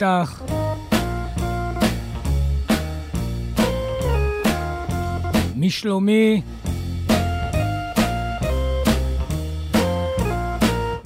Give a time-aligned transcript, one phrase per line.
[0.00, 0.42] ועד יפתח.
[5.56, 6.42] משלומי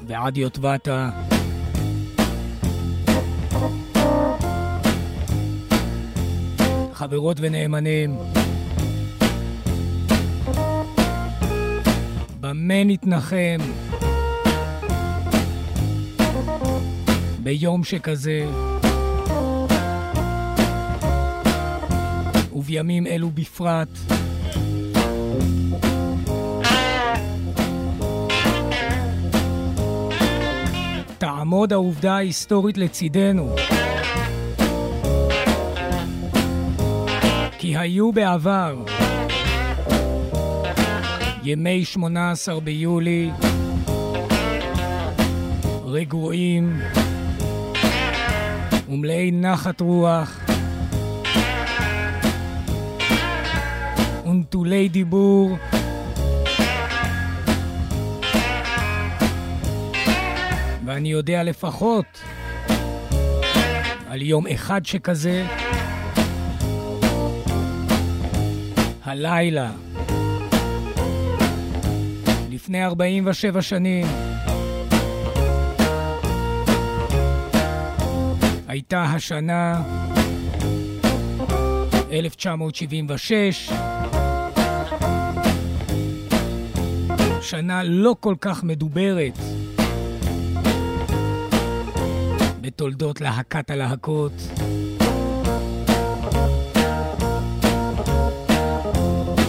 [0.06, 1.10] ועד יוטבתה.
[6.92, 8.16] חברות ונאמנים,
[12.40, 13.58] במה נתנחם
[17.42, 18.46] ביום שכזה
[22.74, 23.88] ובימים אלו בפרט.
[31.18, 33.54] תעמוד העובדה ההיסטורית לצידנו.
[37.58, 38.84] כי היו בעבר
[41.42, 43.30] ימי 18 ביולי
[45.84, 46.80] רגועים
[48.88, 50.43] ומלאי נחת רוח
[54.64, 55.56] ונטולי דיבור.
[60.84, 62.04] ואני יודע לפחות
[64.08, 65.46] על יום אחד שכזה,
[69.04, 69.70] הלילה,
[72.50, 74.06] לפני 47 שנים,
[78.68, 79.82] הייתה השנה
[82.12, 83.70] 1976,
[87.44, 89.38] שנה לא כל כך מדוברת.
[92.60, 94.32] בתולדות להקת הלהקות.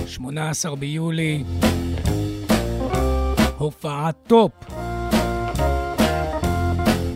[0.08, 1.44] שמונה עשר ביולי,
[3.58, 4.52] הופעת top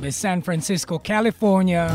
[0.01, 1.87] בסן פרנסיסקו, קליפורניה.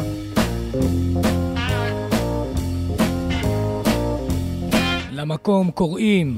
[5.13, 6.37] למקום קוראים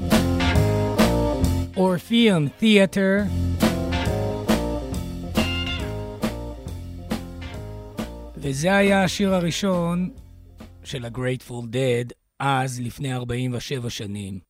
[1.77, 3.17] Orpheum Theatre.
[8.37, 10.09] וזה היה השיר הראשון
[10.83, 14.46] של ה-Grateful Dead, אז, לפני 47 שנים.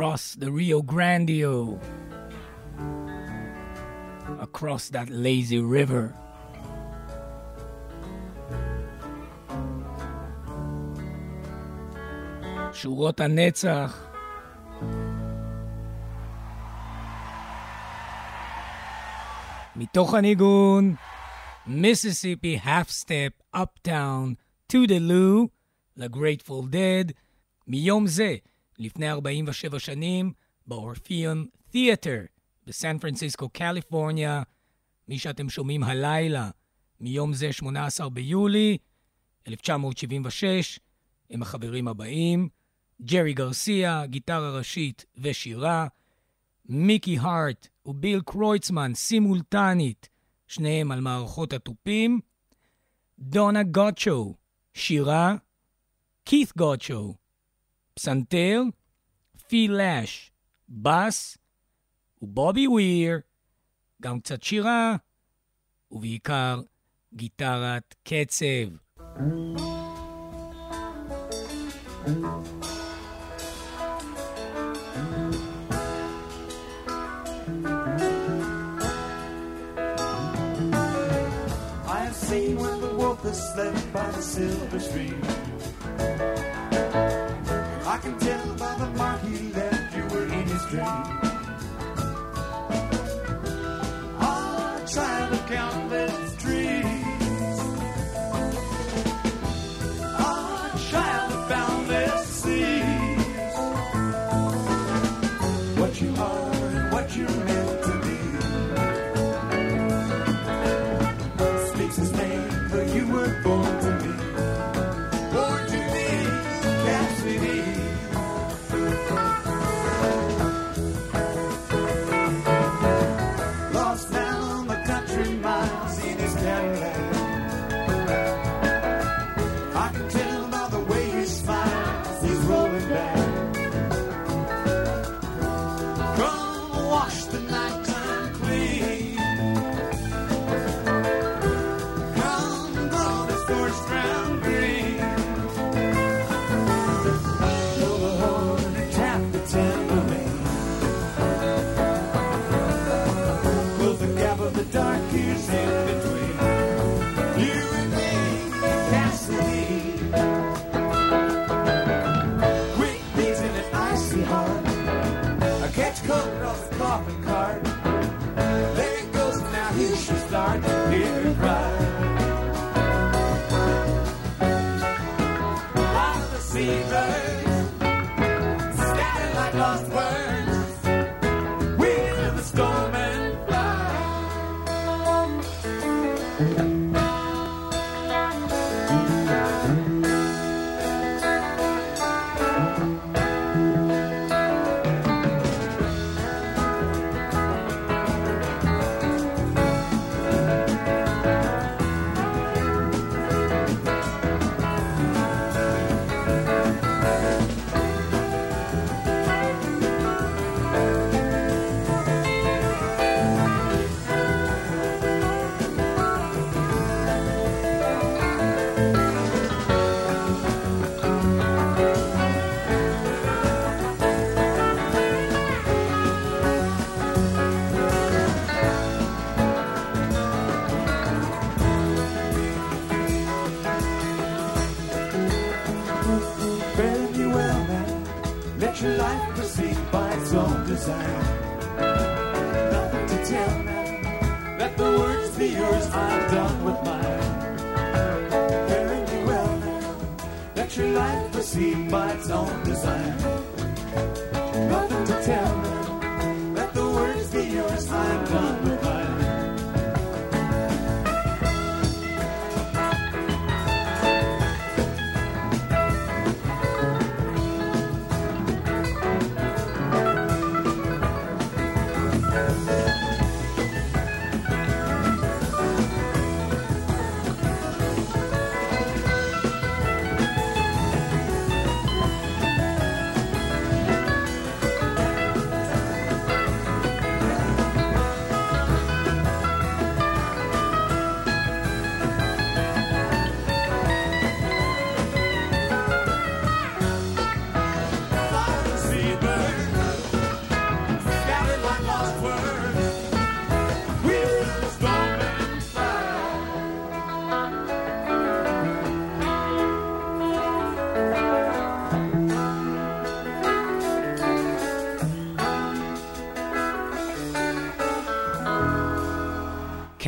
[0.00, 1.78] across the Rio Grande,
[4.40, 6.14] across that lazy river.
[12.72, 14.10] שורות הנצח.
[19.76, 20.94] מתוך הניגון,
[21.66, 24.36] Mississippi half step uptown
[24.72, 25.50] to the loo,
[25.98, 27.12] Grateful Dead.
[27.66, 28.36] מיום זה,
[28.80, 30.32] לפני 47 שנים
[30.66, 32.20] באורפיון תיאטר
[32.66, 34.42] בסן פרנסיסקו, קליפורניה.
[35.08, 36.50] מי שאתם שומעים הלילה,
[37.00, 38.78] מיום זה 18 ביולי
[39.48, 40.80] 1976,
[41.30, 42.48] הם החברים הבאים,
[43.02, 45.86] ג'רי גרסיה, גיטרה ראשית ושירה,
[46.68, 50.08] מיקי הארט וביל קרויצמן סימולטנית,
[50.46, 52.20] שניהם על מערכות התופים,
[53.18, 54.34] דונה גוטשו,
[54.74, 55.34] שירה,
[56.24, 57.14] כית' גוטשו,
[57.98, 58.70] Santel,
[59.36, 60.30] Phil Lash,
[60.68, 61.38] בס,
[62.22, 63.20] ובובי וויר,
[64.02, 64.96] גם קצת שירה,
[65.90, 66.60] ובעיקר
[67.14, 68.46] גיטרת קצב.
[72.06, 72.60] thank
[82.30, 85.49] seen when the walkers slept by the silver stream.
[87.90, 88.39] I can tell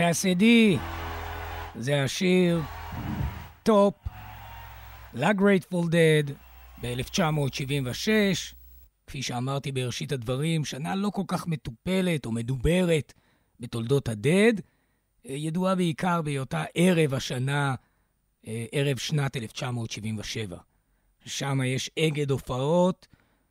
[0.02, 0.78] Cassidy,
[1.74, 2.60] זה השיר
[3.62, 3.94] top
[5.14, 6.34] ל Grateful Dead
[6.80, 8.08] ב-1976.
[9.06, 13.12] כפי שאמרתי בראשית הדברים, שנה לא כל כך מטופלת או מדוברת
[13.60, 14.52] בתולדות ה Dead,
[15.24, 17.74] ידועה בעיקר בהיותה ערב השנה,
[18.46, 20.56] אה, ערב שנת 1977.
[21.24, 23.06] שם יש אגד הופעות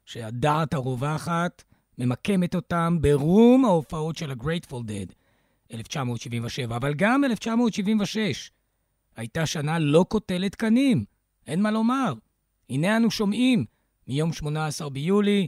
[0.05, 1.63] שהדעת הרווחת
[1.97, 5.20] ממקמת אותם ברום ההופעות של ה-Grateful Dead,
[5.73, 6.75] 1977.
[6.75, 8.51] אבל גם 1976
[9.15, 11.05] הייתה שנה לא קוטלת קנים,
[11.47, 12.13] אין מה לומר.
[12.69, 13.65] הנה אנו שומעים
[14.07, 15.47] מיום 18 ביולי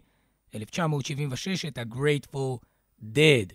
[0.55, 2.65] 1976 את ה-Grateful
[3.01, 3.53] Dead.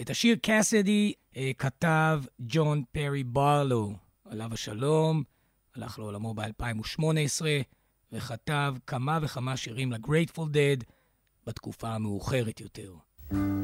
[0.00, 3.92] את השיר קאסדי אה, כתב ג'ון פרי ברלו,
[4.24, 5.22] עליו השלום,
[5.74, 7.42] הלך לעולמו ב-2018,
[8.12, 10.84] וכתב כמה וכמה שירים ל-Grateful Dead
[11.46, 12.94] בתקופה המאוחרת יותר.
[13.30, 13.57] Step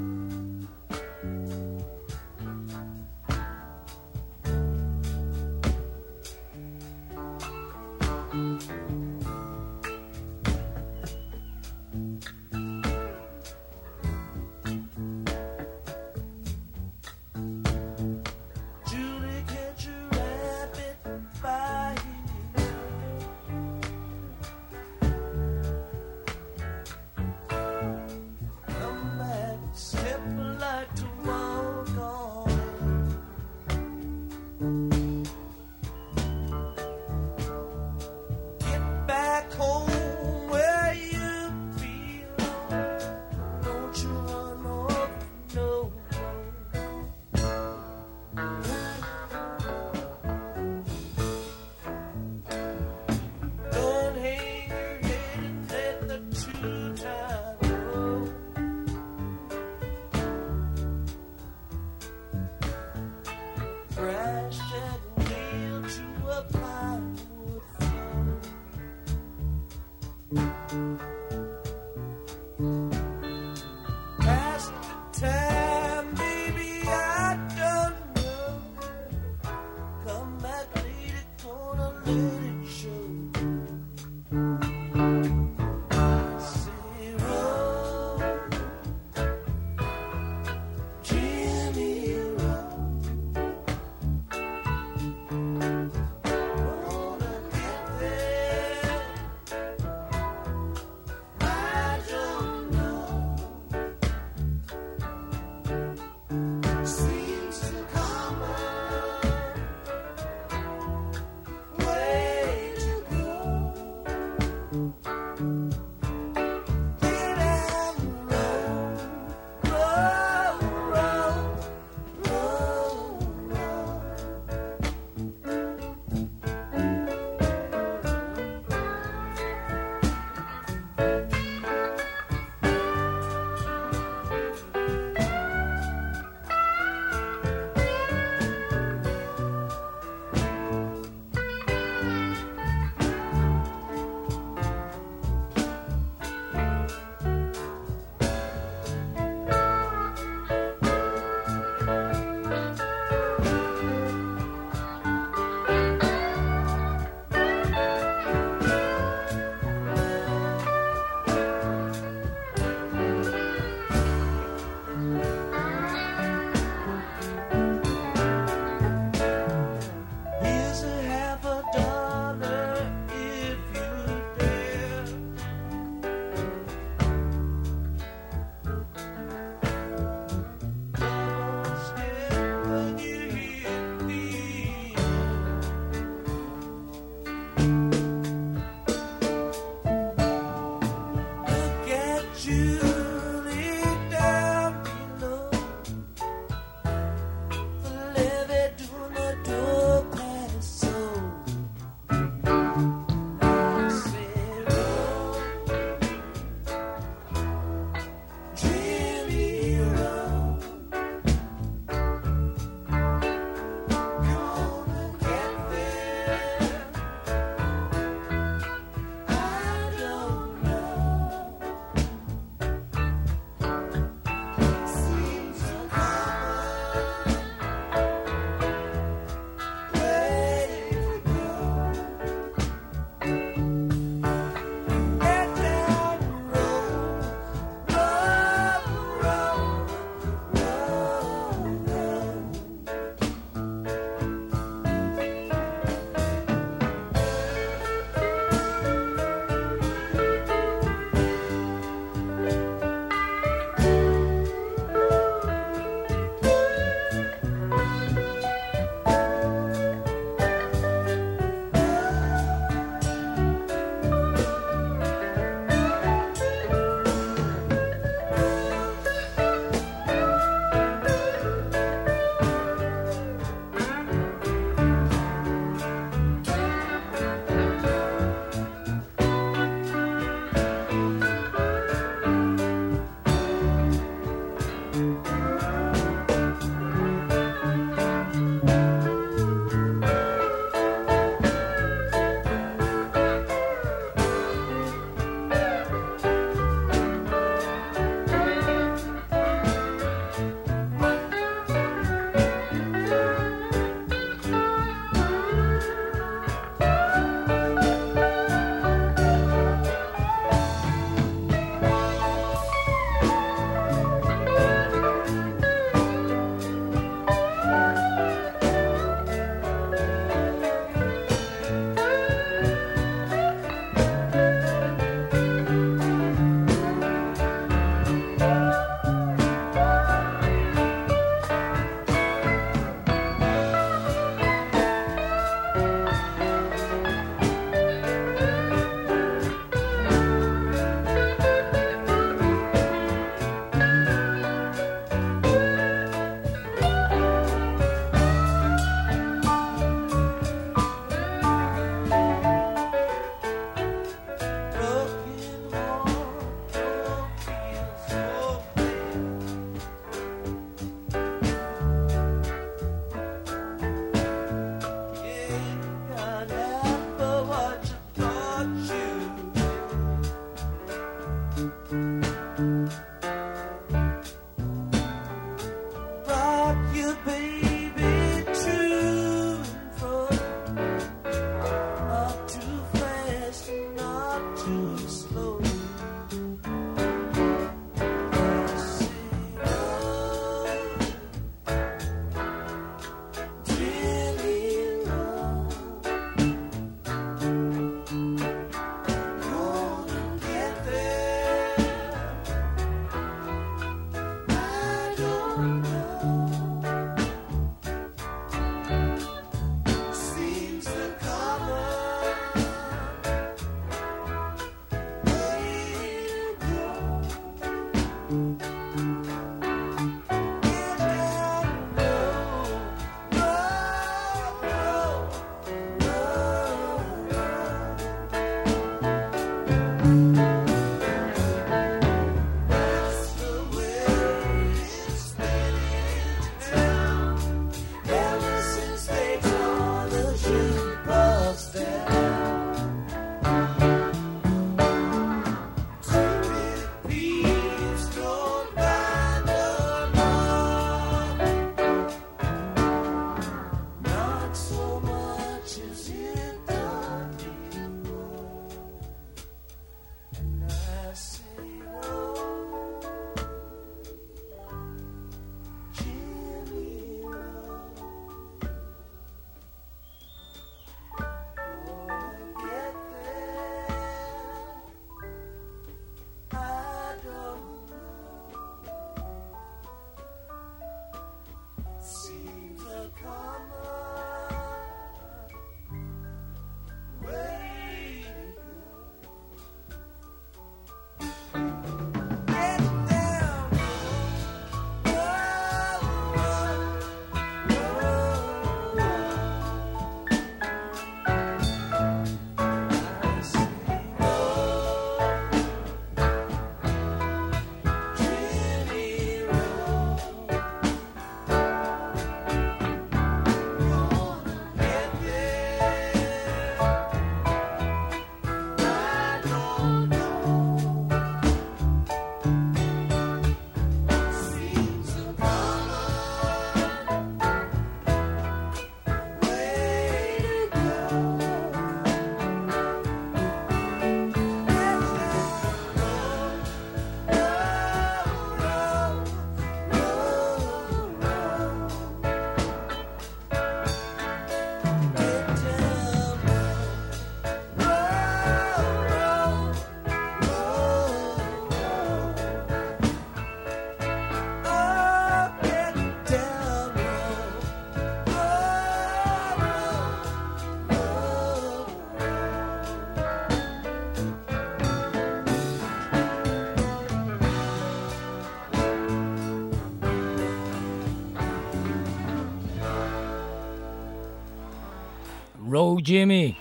[576.05, 576.55] ג'ימי,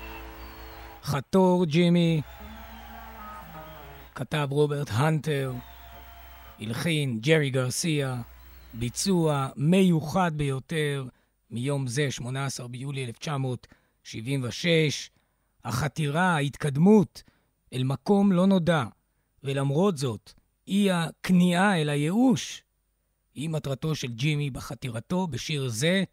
[1.03, 2.21] חתור ג'ימי,
[4.15, 5.53] כתב רוברט הנטר,
[6.59, 8.21] הלחין ג'רי גרסיה,
[8.73, 11.07] ביצוע מיוחד ביותר
[11.51, 15.09] מיום זה, 18 ביולי 1976,
[15.65, 17.23] החתירה, ההתקדמות
[17.73, 18.83] אל מקום לא נודע,
[19.43, 20.33] ולמרות זאת,
[20.67, 22.63] אי הכניעה אל הייאוש,
[23.35, 26.03] היא מטרתו של ג'ימי בחתירתו בשיר זה,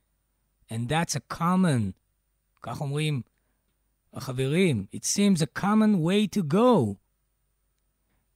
[0.73, 1.95] And that's a common,
[2.63, 3.23] כך אומרים
[4.13, 6.95] החברים, It seems a common way to go.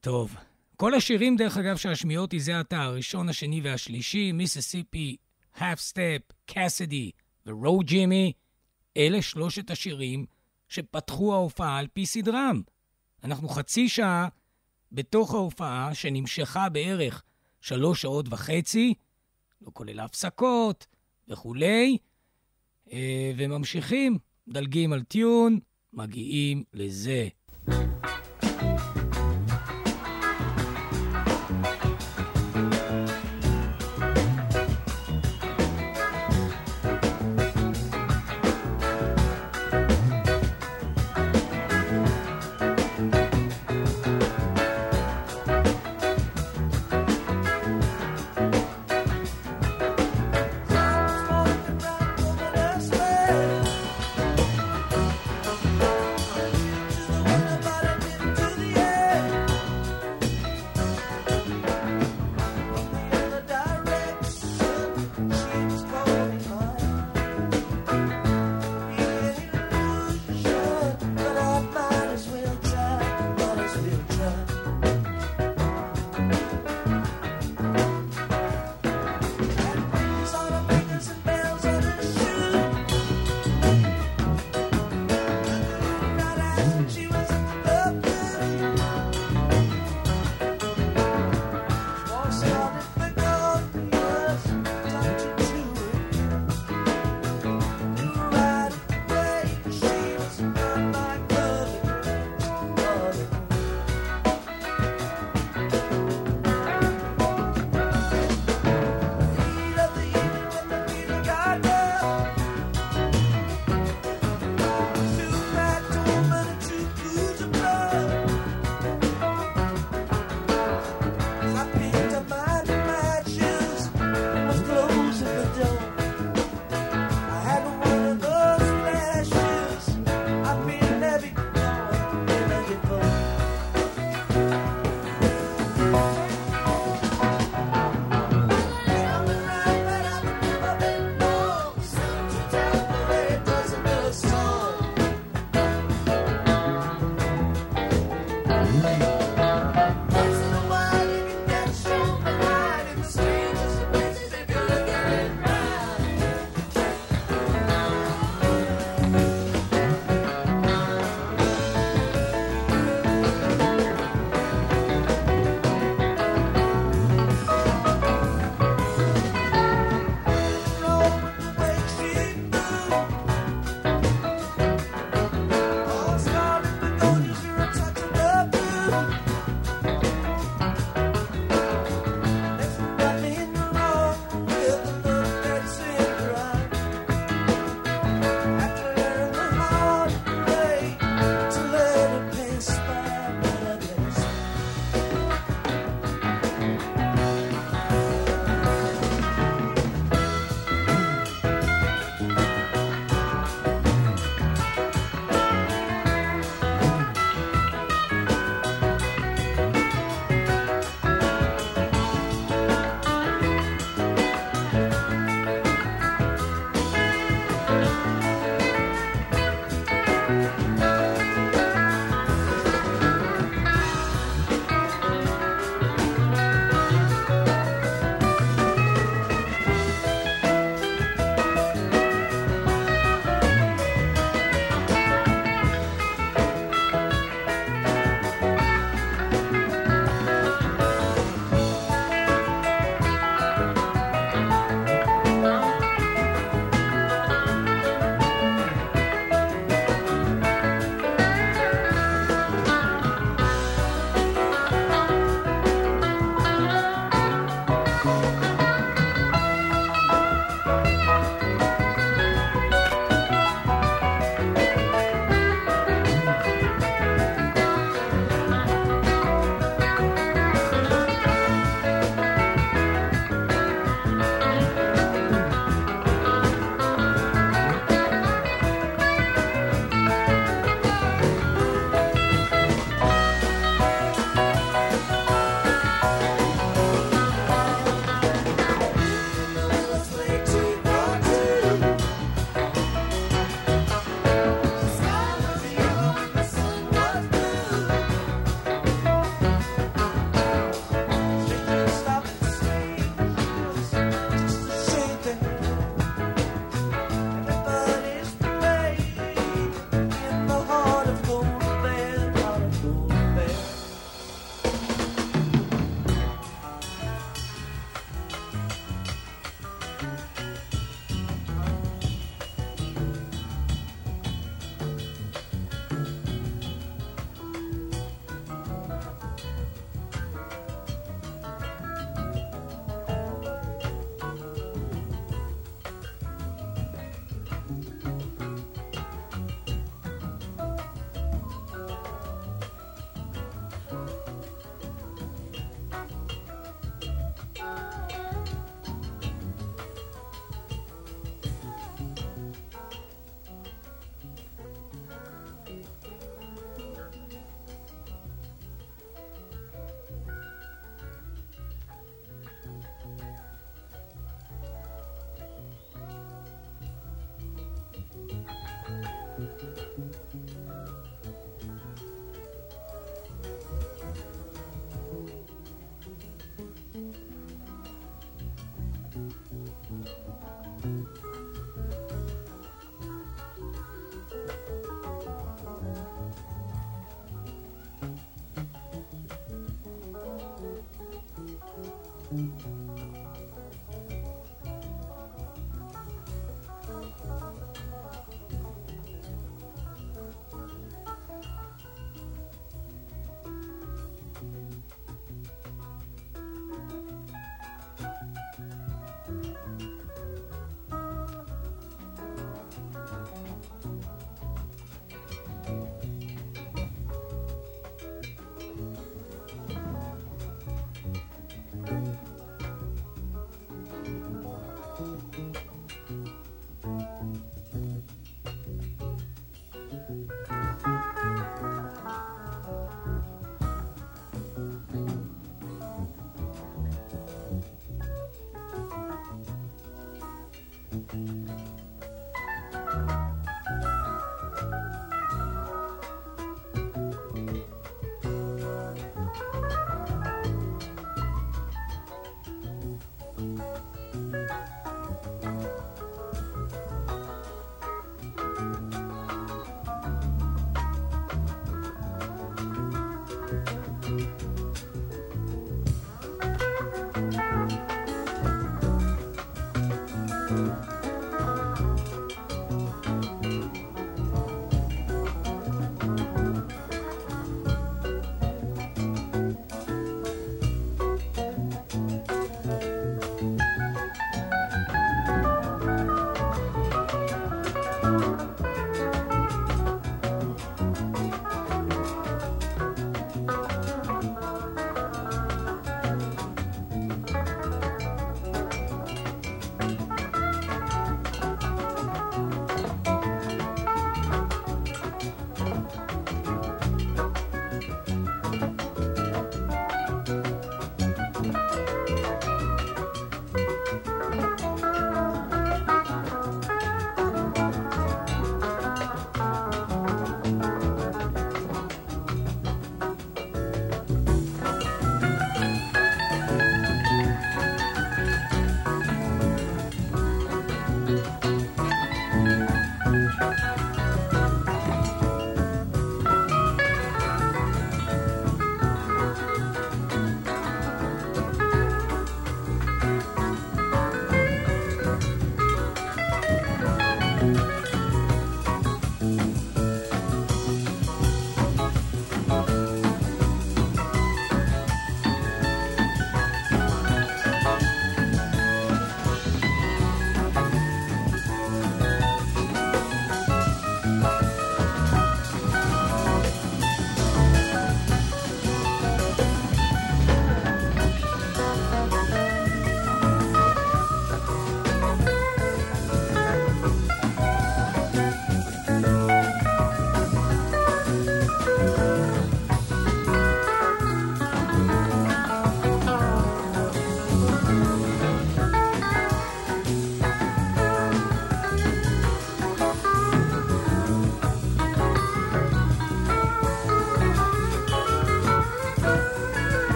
[0.00, 0.36] טוב,
[0.76, 5.16] כל השירים, דרך אגב, שהשמיעות היא זה עתה, הראשון, השני והשלישי, מיסיסיפי,
[5.56, 7.10] Half Step, קאסידי
[7.46, 8.32] ו-Row Jimmy,
[8.96, 10.26] אלה שלושת השירים
[10.68, 12.62] שפתחו ההופעה על פי סדרם.
[13.24, 14.28] אנחנו חצי שעה
[14.92, 17.22] בתוך ההופעה, שנמשכה בערך
[17.60, 18.94] שלוש שעות וחצי,
[19.60, 20.86] לא כולל הפסקות
[21.28, 21.98] וכולי,
[23.36, 25.58] וממשיכים, דלגים על טיון,
[25.92, 27.28] מגיעים לזה.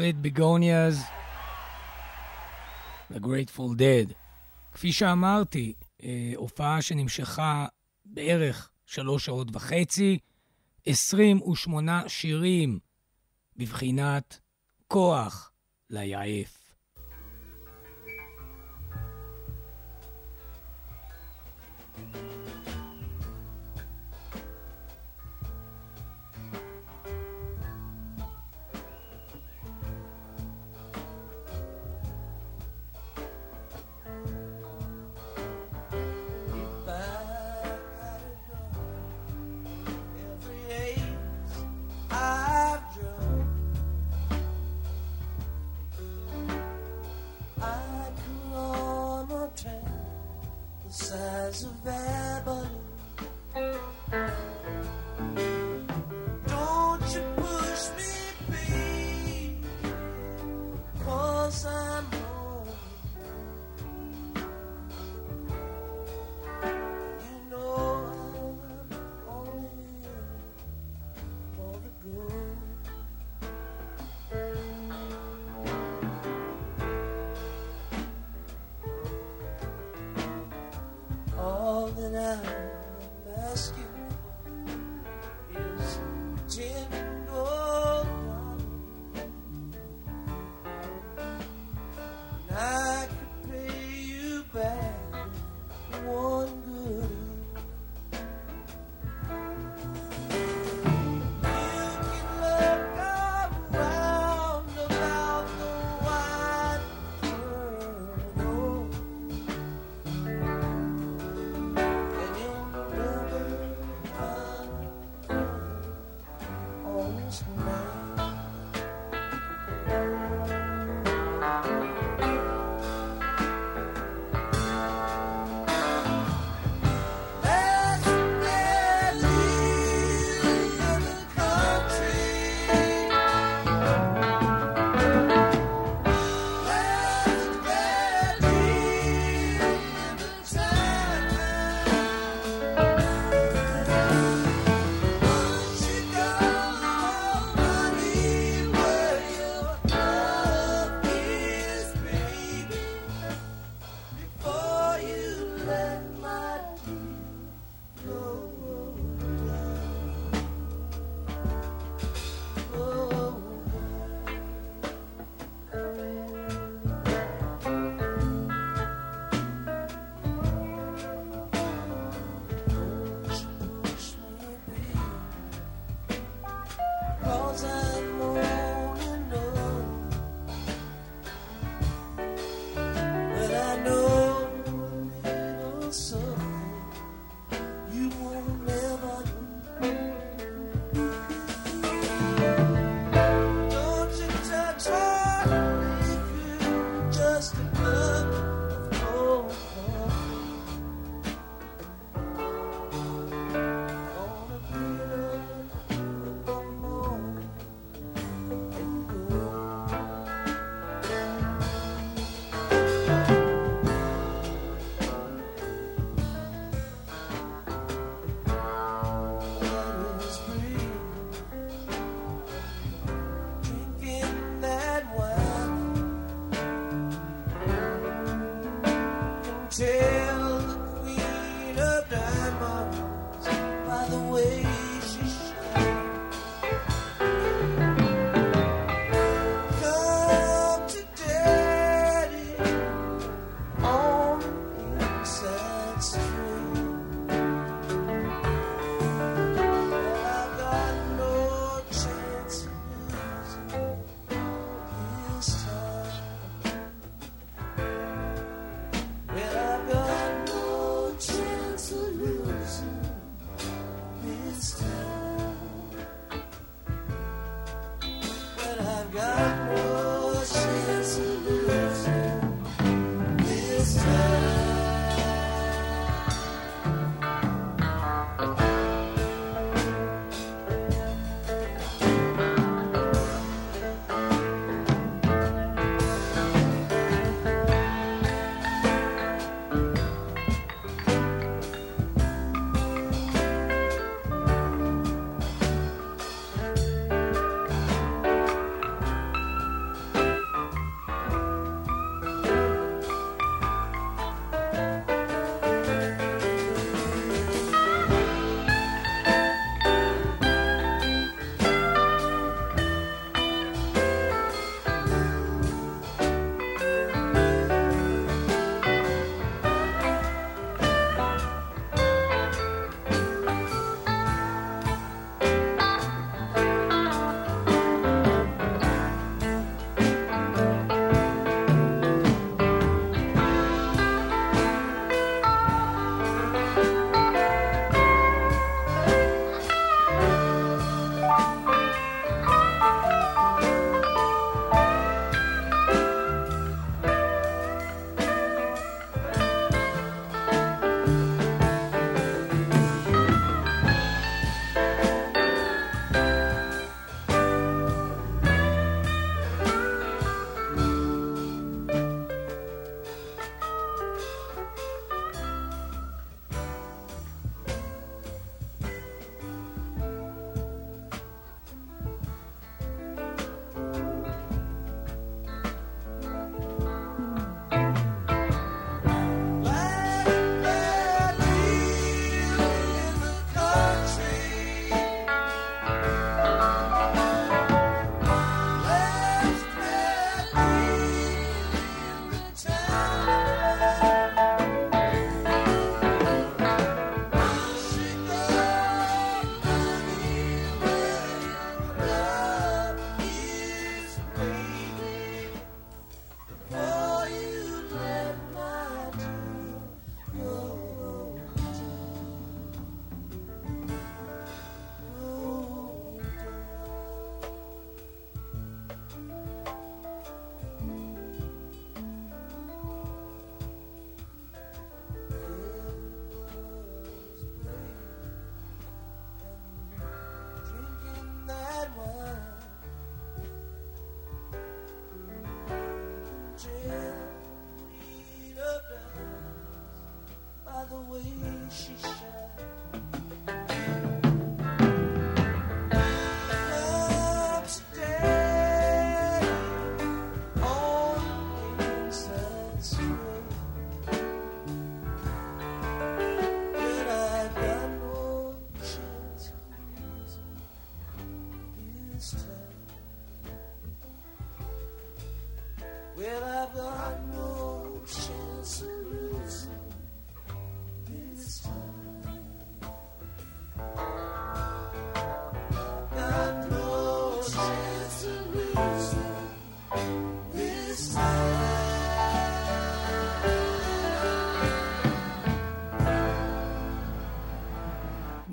[0.00, 0.96] Scarlet Begonias,
[3.12, 4.14] The Grateful Dead.
[4.72, 5.72] כפי שאמרתי,
[6.02, 7.66] אה, הופעה שנמשכה
[8.04, 10.18] בערך שלוש שעות וחצי,
[10.86, 12.78] 28 שירים
[13.56, 14.40] בבחינת
[14.88, 15.52] כוח
[15.90, 16.59] ליעף.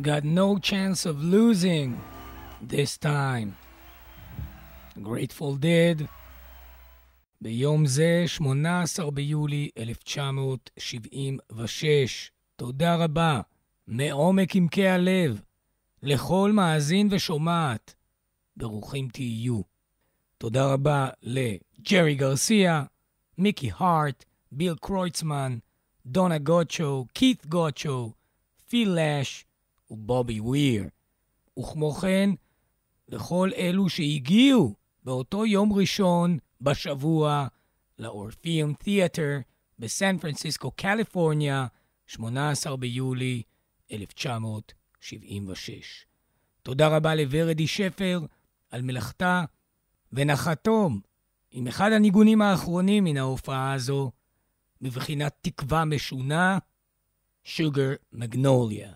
[0.08, 2.00] Got no chance of losing
[2.62, 3.56] this time.
[5.04, 6.04] Grateful Dead,
[7.42, 12.32] ביום זה, 18 ביולי 1976.
[12.56, 13.42] תודה רבה,
[13.88, 15.42] מעומק עמקי הלב,
[16.04, 17.96] לכל מאזין ושומעת.
[18.58, 19.62] ברוכים תהיו.
[20.38, 22.84] תודה רבה לג'רי גרסיה,
[23.38, 25.58] מיקי הארט, ביל קרויצמן,
[26.06, 28.12] דונה גוצ'ו, כית גוצ'ו,
[28.70, 29.46] פיל לאש,
[29.92, 30.84] ובובי וויר.
[31.60, 32.30] וכמו כן,
[33.08, 37.48] לכל אלו שהגיעו באותו יום ראשון בשבוע
[38.00, 39.38] לאורפיום תיאטר
[39.80, 41.68] בסן פרנסיסקו, קליפורניה,
[42.08, 43.42] 18 ביולי
[43.92, 46.06] 1976.
[46.64, 48.20] תודה רבה לוורדי שפר
[48.70, 49.44] על מלאכתה,
[50.14, 51.00] ונחתום
[51.52, 54.12] עם אחד הניגונים האחרונים מן ההופעה הזו,
[54.82, 56.58] בבחינת תקווה משונה,
[57.44, 58.94] שוגר מגנוליה.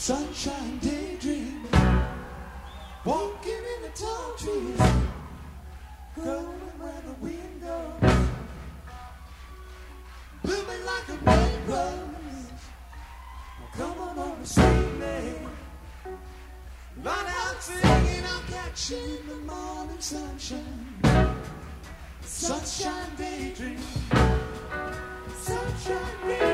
[0.00, 1.68] Sunshine daydream.
[3.04, 4.80] Walking in the tall trees.
[6.16, 8.16] Going where the wind goes.
[10.42, 12.46] Blooming like a red rose.
[13.76, 15.34] Come on over, sweet me.
[17.04, 20.96] Run out singing, I'll catch you in the morning sunshine.
[22.22, 23.78] Sunshine daydream.
[25.42, 26.49] Sunshine daydream.